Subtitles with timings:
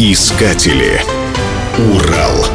[0.00, 1.02] Искатели.
[1.76, 2.46] Урал.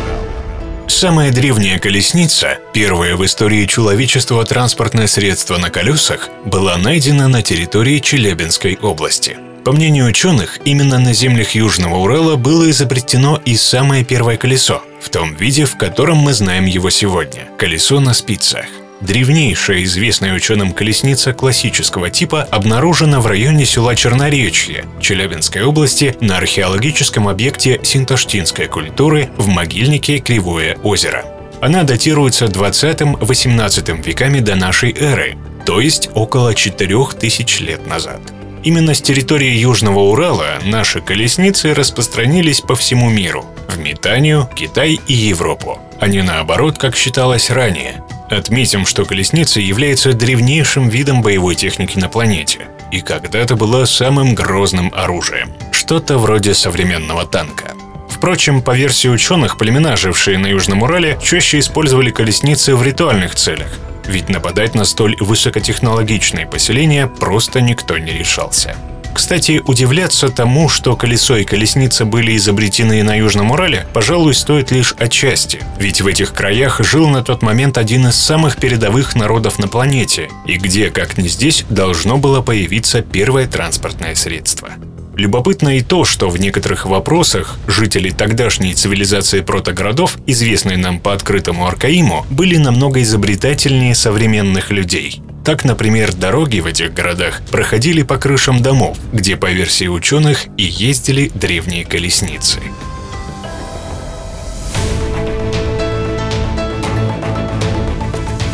[0.88, 8.00] Самая древняя колесница, первое в истории человечества транспортное средство на колесах, была найдена на территории
[8.00, 9.36] Челябинской области.
[9.66, 15.10] По мнению ученых, именно на землях Южного Урала было изобретено и самое первое колесо, в
[15.10, 18.68] том виде, в котором мы знаем его сегодня– колесо на спицах.
[19.06, 27.28] Древнейшая известная ученым колесница классического типа обнаружена в районе села Черноречье Челябинской области на археологическом
[27.28, 31.26] объекте синтоштинской культуры в могильнике Кривое озеро.
[31.60, 38.22] Она датируется 20-18 веками до нашей эры, то есть около 4000 лет назад.
[38.64, 45.14] Именно с территории Южного Урала наши колесницы распространились по всему миру– в Метанию, Китай и
[45.14, 48.02] Европу, а не наоборот, как считалось ранее.
[48.34, 52.62] Отметим, что колесница является древнейшим видом боевой техники на планете
[52.92, 55.54] и когда-то была самым грозным оружием.
[55.72, 57.74] Что-то вроде современного танка.
[58.10, 63.78] Впрочем, по версии ученых, племена, жившие на Южном Урале, чаще использовали колесницы в ритуальных целях,
[64.08, 68.76] ведь нападать на столь высокотехнологичные поселения просто никто не решался.
[69.14, 74.96] Кстати, удивляться тому, что колесо и колесница были изобретены на Южном Урале, пожалуй, стоит лишь
[74.98, 75.60] отчасти.
[75.80, 80.30] Ведь в этих краях жил на тот момент один из самых передовых народов на планете,
[80.48, 84.70] и где, как ни здесь, должно было появиться первое транспортное средство.
[85.16, 91.68] Любопытно и то, что в некоторых вопросах жители тогдашней цивилизации протогородов, известные нам по открытому
[91.68, 95.22] Аркаиму, были намного изобретательнее современных людей.
[95.44, 100.64] Так, например, дороги в этих городах проходили по крышам домов, где, по версии ученых, и
[100.64, 102.60] ездили древние колесницы.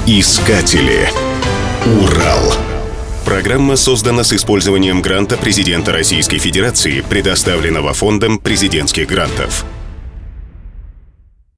[0.07, 1.07] Искатели.
[1.85, 2.55] Урал.
[3.23, 9.65] Программа создана с использованием гранта президента Российской Федерации, предоставленного Фондом президентских грантов.